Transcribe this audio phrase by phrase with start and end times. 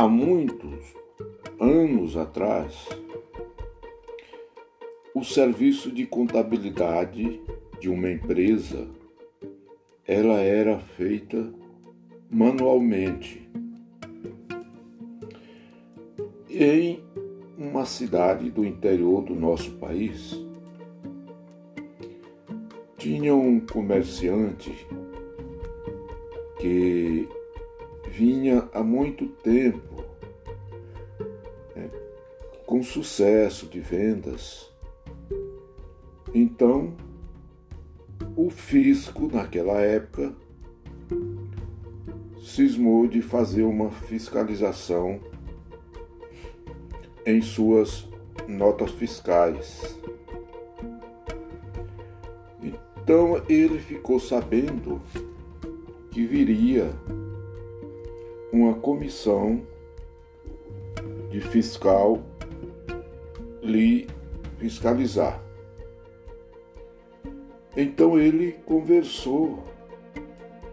[0.00, 0.94] há muitos
[1.60, 2.88] anos atrás,
[5.14, 7.38] o serviço de contabilidade
[7.78, 8.88] de uma empresa
[10.06, 11.52] ela era feita
[12.30, 13.46] manualmente
[16.48, 17.04] em
[17.58, 20.34] uma cidade do interior do nosso país.
[22.96, 24.72] Tinha um comerciante
[26.58, 27.28] que
[28.20, 30.04] vinha há muito tempo
[31.74, 31.88] né,
[32.66, 34.70] com sucesso de vendas.
[36.34, 36.94] Então,
[38.36, 40.34] o fisco, naquela época,
[42.42, 45.18] cismou de fazer uma fiscalização
[47.24, 48.06] em suas
[48.46, 49.98] notas fiscais.
[52.62, 55.00] Então ele ficou sabendo
[56.10, 56.92] que viria
[58.60, 59.62] uma comissão
[61.30, 62.20] de fiscal
[63.62, 64.06] lhe
[64.58, 65.42] fiscalizar.
[67.76, 69.64] Então ele conversou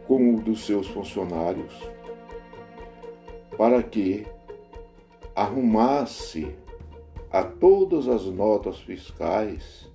[0.06, 1.74] com um dos seus funcionários
[3.58, 4.26] para que
[5.36, 6.56] arrumasse
[7.32, 9.90] a todas as notas fiscais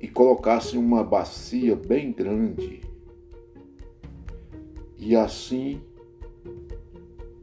[0.00, 2.80] e colocasse uma bacia bem grande.
[4.96, 5.80] E assim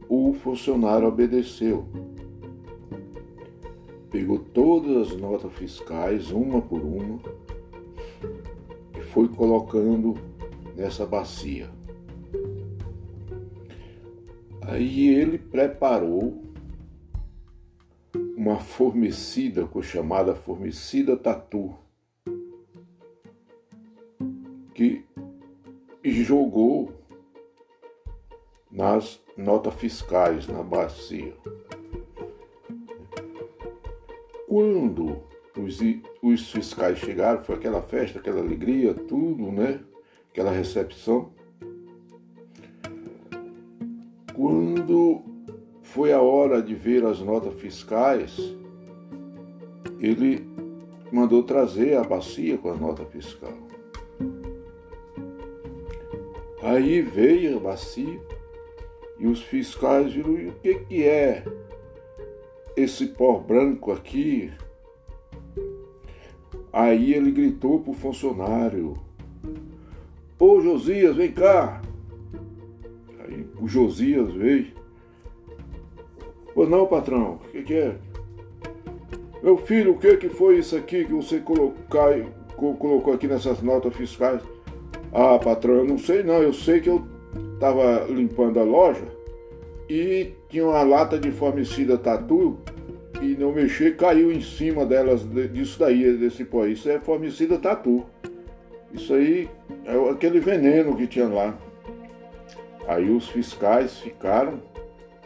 [0.08, 1.86] o funcionário obedeceu.
[4.10, 7.20] Pegou todas as notas fiscais, uma por uma,
[8.96, 10.14] e foi colocando
[10.76, 11.70] nessa bacia.
[14.62, 16.42] Aí ele preparou
[18.36, 21.74] uma formicida, chamada formicida tatu,
[24.74, 25.04] que
[26.04, 26.92] jogou
[28.70, 31.34] nas notas fiscais na bacia.
[34.48, 35.22] Quando
[35.58, 35.78] os,
[36.22, 39.80] os fiscais chegaram, foi aquela festa, aquela alegria, tudo, né?
[40.30, 41.30] Aquela recepção.
[44.34, 45.22] Quando
[45.82, 48.36] foi a hora de ver as notas fiscais,
[50.00, 50.46] ele
[51.12, 53.54] mandou trazer a bacia com a nota fiscal.
[56.62, 58.20] Aí veio a bacia
[59.18, 61.44] e os fiscais viram, o que, que é
[62.76, 64.52] esse pó branco aqui?
[66.72, 68.94] Aí ele gritou para o funcionário,
[70.38, 71.80] Ô Josias, vem cá!
[73.20, 74.66] Aí o Josias veio.
[76.54, 77.96] Ô não, patrão, o que, que é?
[79.42, 82.12] Meu filho, o que, que foi isso aqui que você colocar,
[82.54, 84.42] colocou aqui nessas notas fiscais?
[85.10, 87.06] Ah, patrão, eu não sei não, eu sei que eu
[87.56, 89.04] estava limpando a loja
[89.88, 92.58] e tinha uma lata de formicida tatu
[93.22, 96.66] e não mexer caiu em cima delas disso daí, desse pó.
[96.66, 98.04] Isso é formicida tatu.
[98.92, 99.48] Isso aí
[99.84, 101.56] é aquele veneno que tinha lá.
[102.86, 104.62] Aí os fiscais ficaram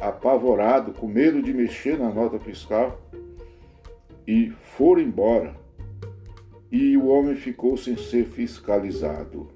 [0.00, 2.98] apavorados, com medo de mexer na nota fiscal
[4.26, 5.54] e foram embora.
[6.70, 9.48] E o homem ficou sem ser fiscalizado.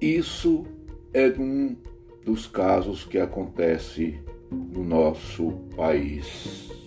[0.00, 0.64] Isso
[1.12, 1.76] é um
[2.24, 4.18] dos casos que acontece
[4.50, 6.79] no nosso país.